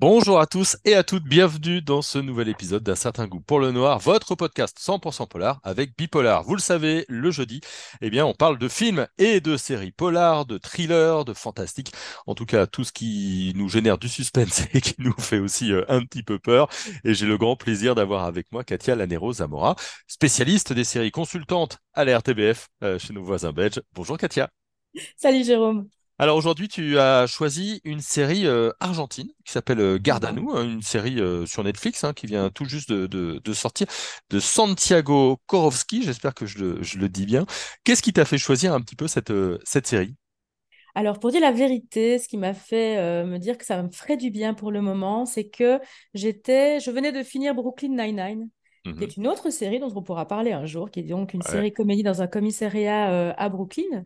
[0.00, 3.60] Bonjour à tous et à toutes, bienvenue dans ce nouvel épisode d'un certain goût pour
[3.60, 6.42] le noir, votre podcast 100% polar avec Bipolar.
[6.42, 7.60] Vous le savez, le jeudi,
[8.00, 11.92] eh bien, on parle de films et de séries polar, de thrillers, de fantastique,
[12.26, 15.70] en tout cas tout ce qui nous génère du suspense et qui nous fait aussi
[15.70, 16.70] euh, un petit peu peur.
[17.04, 21.76] Et j'ai le grand plaisir d'avoir avec moi Katia Lanero Zamora, spécialiste des séries consultante
[21.92, 22.22] à la
[22.82, 23.82] euh, chez nos voisins belges.
[23.92, 24.48] Bonjour Katia.
[25.18, 25.90] Salut Jérôme.
[26.20, 30.50] Alors aujourd'hui, tu as choisi une série euh, argentine qui s'appelle euh, Garde à nous,
[30.50, 33.86] hein, une série euh, sur Netflix hein, qui vient tout juste de, sortir,
[34.28, 37.46] de Santiago Korowski, j'espère que je le, dis bien.
[37.84, 39.32] Qu'est-ce qui t'a fait choisir un petit peu cette,
[39.64, 40.14] cette série?
[40.94, 44.18] Alors, pour dire la vérité, ce qui m'a fait me dire que ça me ferait
[44.18, 45.80] du bien pour le moment, c'est que
[46.12, 48.50] j'étais, je venais de finir Brooklyn Nine-Nine,
[48.84, 49.24] qui est mhm.
[49.24, 52.02] une autre série dont on pourra parler un jour, qui est donc une série comédie
[52.02, 54.04] dans un commissariat à Brooklyn.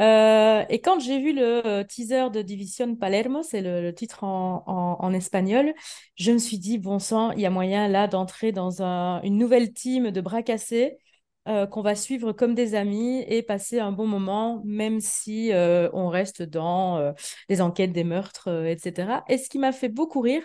[0.00, 5.12] Euh, et quand j'ai vu le euh, teaser de Division Palermo, c'est le, titre en,
[5.12, 5.72] espagnol,
[6.16, 9.72] je me suis dit, bon sang, il y a moyen là d'entrer dans une nouvelle
[9.72, 10.98] team de bras cassés
[11.46, 16.08] euh, qu'on va suivre comme des amis et passer un bon moment, même si on
[16.08, 17.14] reste dans
[17.48, 19.22] les enquêtes des meurtres, etc.
[19.28, 20.44] Et ce qui m'a fait beaucoup rire,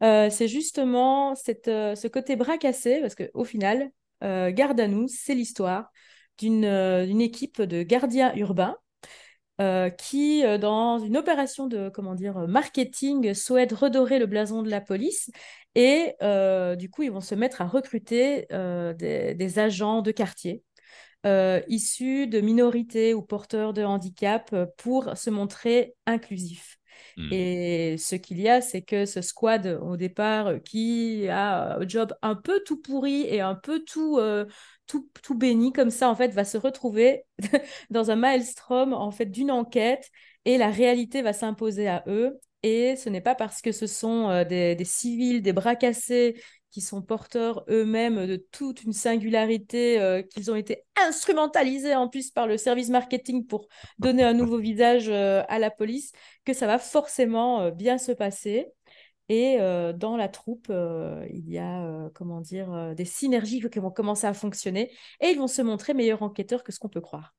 [0.00, 3.90] c'est justement ce côté bras cassé, parce qu'au final,
[4.22, 5.90] Garde à nous, c'est l'histoire
[6.38, 8.76] d'une équipe de gardiens urbains
[9.60, 11.90] euh, qui, euh, dans une opération de
[12.46, 15.30] marketing, souhaitent redorer le blason de la police.
[15.76, 20.62] Et euh, du coup, ils vont se mettre à recruter des, agents de quartier.
[21.68, 26.78] issus de minorités ou porteurs de handicap pour se montrer inclusifs.
[27.16, 27.32] Hmm.
[27.32, 32.14] Et ce qu'il y a, c'est que ce squad, au départ, qui a un job
[32.22, 34.18] un peu tout pourri et un peu tout,
[34.86, 37.24] tout, tout béni comme ça, en fait, va se retrouver
[37.90, 40.10] dans un maelstrom en fait d'une enquête
[40.44, 42.38] et la réalité va s'imposer à eux.
[42.62, 46.40] Et ce n'est pas parce que ce sont euh, des, des, civils, des bras cassés
[46.74, 52.32] qui sont porteurs eux-mêmes de toute une singularité, euh, qu'ils ont été instrumentalisés en plus
[52.32, 53.68] par le service marketing pour
[54.00, 56.10] donner un nouveau visage euh, à la police,
[56.44, 58.66] que ça va forcément bien se passer.
[59.28, 60.70] Et dans la troupe,
[61.30, 64.92] il y a comment dire des synergies qui vont commencer à fonctionner
[65.22, 67.34] et ils vont se montrer meilleurs enquêteurs que ce qu'on peut croire.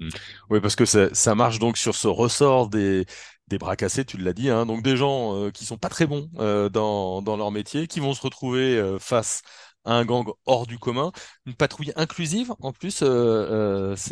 [0.00, 0.08] Mmh.
[0.48, 3.06] Oui, parce que ça, marche donc sur ce ressort des,
[3.50, 6.30] des bras cassés, tu l'as dit, hein, donc des gens qui sont pas très bons
[6.72, 9.42] dans, dans, leur métier, qui vont se retrouver face
[9.84, 11.12] à un gang hors du commun,
[11.46, 13.04] une patrouille inclusive en plus, c'est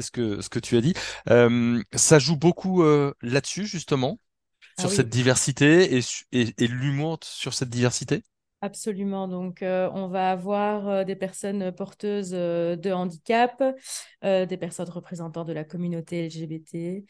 [0.03, 0.94] ce que, ce que tu as dit.
[1.94, 2.82] ça joue beaucoup
[3.22, 4.19] là-dessus justement
[4.78, 8.22] ah sur cette diversité et, et, l'humour sur cette diversité?
[8.61, 9.29] Absolument.
[9.29, 13.63] Donc, euh, on va avoir euh, des personnes porteuses euh, de handicap,
[14.23, 17.05] des personnes représentant de la communauté LGBT,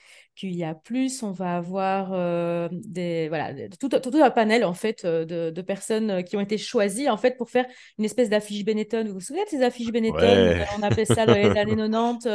[0.84, 6.22] plus On va avoir des, voilà, tout, tout, un panel en fait de, de, personnes
[6.22, 7.66] qui ont été choisies en fait pour faire
[7.98, 9.04] une espèce d'affiche Benetton.
[9.06, 10.66] Vous vous souvenez de ces affiches Benetton?
[10.78, 12.28] On appelait ça dans les années 90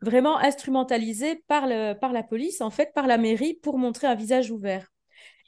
[0.00, 4.14] vraiment instrumentalisé par, le, par la police, en fait, par la mairie, pour montrer un
[4.14, 4.88] visage ouvert.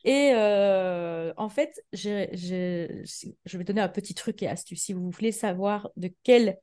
[0.04, 0.99] Et euh,
[1.40, 4.82] en fait, je vais donner un petit truc et astuce.
[4.82, 6.58] Si vous voulez savoir de quelle,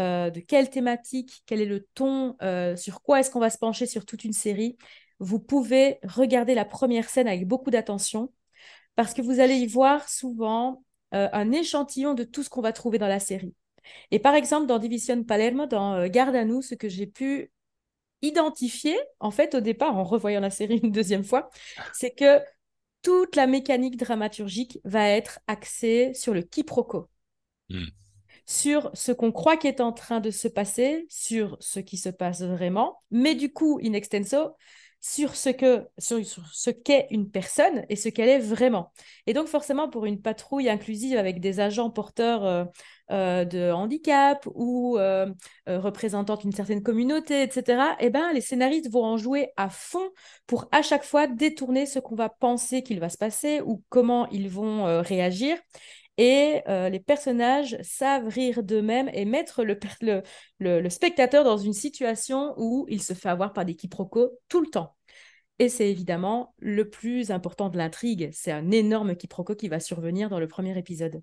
[0.00, 3.58] euh, de quelle thématique, quel est le ton, euh, sur quoi est-ce qu'on va se
[3.58, 4.76] pencher sur toute une série,
[5.18, 8.32] vous pouvez regarder la première scène avec beaucoup d'attention
[8.94, 12.98] parce que vous allez y voir souvent un échantillon de tout ce qu'on va trouver
[12.98, 13.54] dans la série.
[14.10, 17.50] Et par exemple, dans Division Palermo, dans euh, Garde à nous, ce que j'ai pu
[18.22, 21.50] identifier, en fait, au départ, en revoyant la série une deuxième fois,
[21.92, 22.40] c'est que
[23.08, 27.08] toute la mécanique dramaturgique va être axée sur le quiproquo.
[27.70, 27.86] Hmm.
[28.44, 32.10] Sur ce qu'on croit qui est en train de se passer, sur ce qui se
[32.10, 34.54] passe vraiment, mais du coup, in extenso,
[35.00, 36.18] sur ce que sur,
[36.52, 38.92] ce qu'est une personne et ce qu'elle est vraiment.
[39.26, 42.64] Et donc forcément pour une patrouille inclusive avec des agents porteurs euh,
[43.10, 45.26] euh, de handicap ou euh,
[45.66, 47.96] représentant une certaine communauté, etc.
[48.00, 50.10] Eh ben les scénaristes vont en jouer à fond
[50.46, 54.28] pour à chaque fois détourner ce qu'on va penser qu'il va se passer ou comment
[54.30, 55.56] ils vont réagir.
[56.18, 63.00] Et les personnages savent rire d'eux-mêmes et mettre le, spectateur dans une situation où il
[63.00, 64.96] se fait avoir par des quiproquos tout le temps.
[65.60, 68.30] Et c'est évidemment le plus important de l'intrigue.
[68.32, 71.22] C'est un énorme quiproquo qui va survenir dans le premier épisode.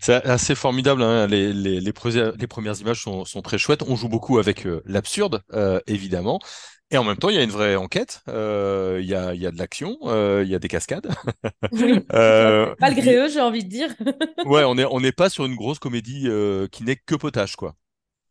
[0.00, 1.02] C'est assez formidable.
[1.02, 1.26] Hein.
[1.26, 3.82] Les, premières images sont, sont, très chouettes.
[3.82, 6.38] On joue beaucoup avec euh, l'absurde, euh, évidemment.
[6.92, 9.40] Et en même temps, il y a une vraie enquête, euh, il, y a, il
[9.40, 11.08] y a de l'action, euh, il y a des cascades.
[11.72, 13.90] Oui, euh, malgré eux, j'ai envie de dire.
[14.44, 16.28] ouais, on n'est on est pas sur une grosse comédie
[16.72, 17.74] qui n'est que potage, quoi.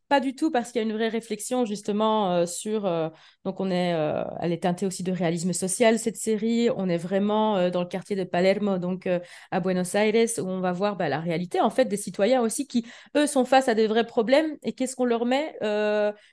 [0.09, 2.85] Pas du tout parce qu'il y a une vraie réflexion justement euh, sur.
[2.85, 3.09] Euh,
[3.45, 6.69] donc, on est, euh, elle est teintée aussi de réalisme social, cette série.
[6.75, 9.07] On est vraiment dans le quartier de Palermo, donc
[9.51, 12.67] à Buenos Aires, où on va voir bah, la réalité en fait des citoyens aussi
[12.67, 12.85] qui,
[13.15, 14.57] eux, sont face à des vrais problèmes.
[14.63, 15.55] Et qu'est-ce qu'on leur met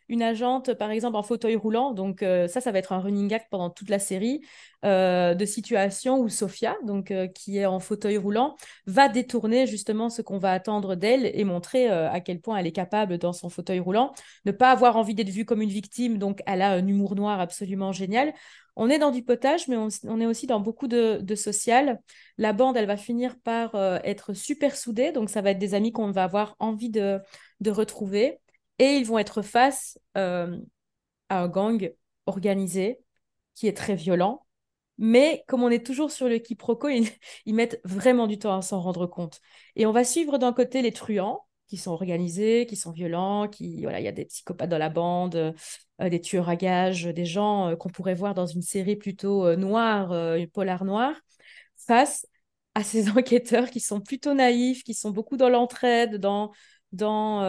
[0.09, 1.93] Une agente, par exemple, en fauteuil roulant?
[1.93, 4.41] Donc, ça, ça va être un running act pendant toute la série.
[4.83, 8.57] De situation où Sofia, donc qui est en fauteuil roulant,
[8.87, 12.73] va détourner justement ce qu'on va attendre d'elle et montrer à quel point elle est
[12.73, 14.13] capable dans son fauteuil roulant,
[14.45, 17.41] ne pas avoir envie d'être vue comme une victime, donc elle a un humour noir
[17.41, 18.33] absolument génial.
[18.77, 21.99] On est dans du potage, mais on, est aussi dans beaucoup de, social.
[22.37, 25.75] La bande, elle va finir par euh, être super soudée, donc ça va être des
[25.75, 27.21] amis qu'on va avoir envie de,
[27.67, 28.39] retrouver.
[28.79, 30.59] Et ils vont être face euh,
[31.31, 31.91] à un gang
[32.27, 33.01] organisé
[33.55, 34.46] qui est très violent.
[34.99, 37.09] Mais comme on est toujours sur le quiproquo, ils,
[37.47, 39.41] ils mettent vraiment du temps à s'en rendre compte.
[39.77, 43.83] Et on va suivre d'un côté les truands, qui sont organisés, qui sont violents, qui
[43.83, 45.55] voilà, il y a des psychopathes dans la bande,
[46.01, 49.47] euh, des tueurs à gages, des gens euh, qu'on pourrait voir dans une série plutôt
[49.47, 50.15] euh, noire,
[50.53, 51.15] polar noir,
[51.77, 52.27] face
[52.75, 56.53] à ces enquêteurs qui sont plutôt naïfs, qui sont beaucoup dans l'entraide, dans
[56.93, 57.43] dans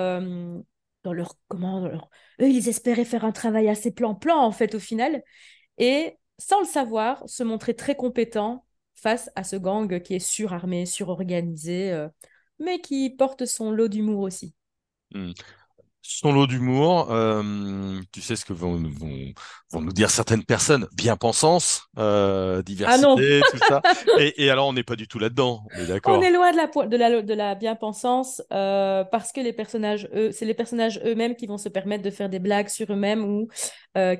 [1.03, 2.09] dans leur comment leur...
[2.41, 5.23] eux ils espéraient faire un travail assez plan-plan en fait au final
[5.77, 10.85] et sans le savoir se montrer très compétents face à ce gang qui est surarmé,
[10.85, 12.07] surorganisé
[12.59, 14.55] mais qui porte son lot d'humour aussi.
[15.13, 15.31] Hmm.
[16.09, 18.81] Son lot d'humour, euh, tu sais ce que vont,
[19.71, 23.81] vont, nous dire certaines personnes, bien-pensance, euh, diversité, ah tout ça.
[24.17, 25.65] Et, alors, on n'est pas du tout là-dedans,
[26.05, 26.11] on.
[26.11, 30.07] On est loin de la, de la, de la bien-pensance euh, parce que les personnages,
[30.15, 33.25] eux, c'est les personnages eux-mêmes qui vont se permettre de faire des blagues sur eux-mêmes
[33.25, 33.49] ou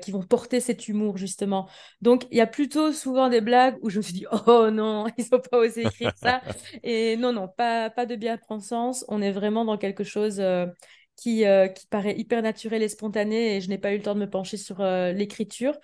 [0.02, 1.68] qui vont porter cet humour, justement.
[2.00, 5.06] Donc, il y a plutôt souvent des blagues où je me suis dit, oh non,
[5.16, 6.42] ils n'ont pas osé écrire ça.
[6.82, 9.04] Et non, non, pas, pas de bien-pensance.
[9.06, 10.42] On est vraiment dans quelque chose
[11.18, 14.14] qui, euh, qui paraît hyper naturel et spontané et je n'ai pas eu le temps
[14.14, 15.74] de me pencher sur euh, l'écriture,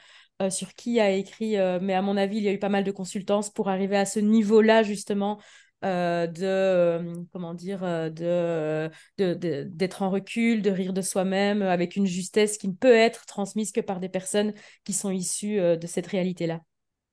[0.41, 2.85] euh, sur qui a écrit, mais à mon avis, il y a eu pas mal
[2.85, 5.41] de consultances pour arriver à ce niveau-là justement
[5.83, 12.69] de, comment dire, de, d'être en recul, de rire de soi-même avec une justesse qui
[12.69, 14.55] ne peut être transmise que par des personnes
[14.85, 16.61] qui sont issues de cette réalité-là.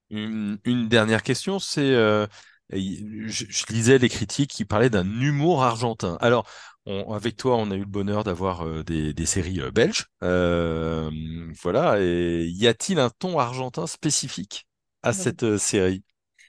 [0.10, 1.94] Une, dernière question, c'est
[2.72, 6.18] je, lisais les critiques qui parlaient d'un humour argentin.
[6.22, 6.48] Alors,
[6.88, 10.08] avec toi, on a eu le bonheur d'avoir euh, des, séries euh, belges.
[10.24, 11.12] Euh,
[11.62, 12.02] voilà.
[12.02, 14.68] Et y a-t-il un ton argentin spécifique
[15.04, 16.04] à cette série?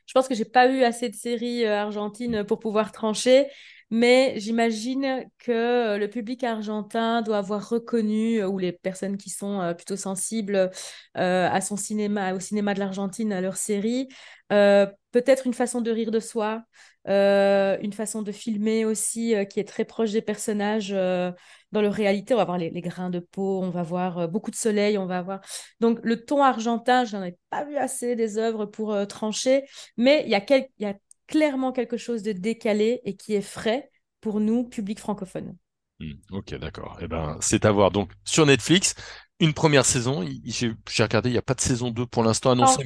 [0.06, 3.46] Je pense que j'ai pas eu assez de séries argentines pour pouvoir trancher
[3.92, 9.96] mais j'imagine que le public argentin doit avoir reconnu, ou les personnes qui sont plutôt
[9.96, 10.70] sensibles
[11.14, 14.08] à son cinéma, au cinéma de l'Argentine, à leur série,
[14.48, 16.64] peut-être une façon de rire de soi,
[17.08, 21.32] euh, une façon de filmer aussi euh, qui est très proche des personnages euh,
[21.72, 22.34] dans leur réalité.
[22.34, 25.22] On va voir les, grains de peau, on va voir beaucoup de soleil, on va
[25.22, 25.40] voir.
[25.80, 29.64] Donc le ton argentin, je n'en ai pas vu assez des œuvres pour trancher,
[29.96, 30.44] mais il y, a
[30.78, 30.94] y a
[31.32, 33.90] clairement quelque chose de décalé et qui est frais
[34.20, 35.56] pour nous, public francophone.
[35.98, 36.98] Hmm, ok, d'accord.
[37.00, 38.94] Eh ben, c'est à voir donc sur Netflix
[39.40, 40.24] une première saison.
[40.44, 42.84] J'ai regardé, il n'y a pas de saison 2 pour l'instant annoncée.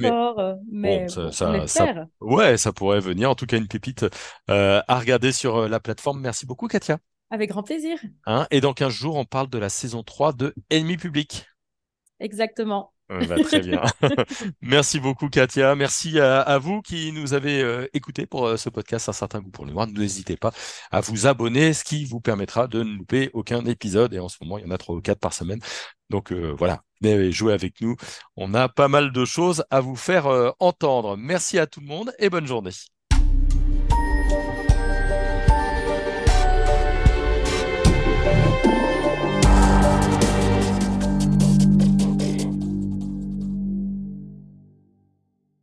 [0.71, 3.29] mais, bon, ça, ouais, ça pourrait venir.
[3.29, 4.05] En tout cas, une pépite
[4.49, 6.21] euh, à regarder sur euh, la plateforme.
[6.21, 6.99] Merci beaucoup, Katia.
[7.29, 7.99] Avec grand plaisir.
[8.25, 11.45] Hein, et dans 15 jours, on parle de la saison 3 de Ennemi public.
[12.19, 12.93] Exactement.
[13.11, 13.81] Euh, bah, très bien.
[14.61, 15.75] Merci beaucoup, Katia.
[15.75, 19.51] Merci à, vous qui nous avez euh, écoutés pour euh, ce podcast Un certain goût
[19.51, 19.87] pour le noir.
[19.87, 20.51] N'hésitez pas
[20.91, 24.13] à vous abonner, ce qui vous permettra de ne louper aucun épisode.
[24.13, 25.59] Et en ce moment, il y en a trois ou quatre par semaine.
[26.09, 27.95] Donc voilà, venez jouer avec nous.
[28.37, 31.17] On a pas mal de choses à vous faire entendre.
[31.17, 32.71] Merci à tout le monde et bonne journée.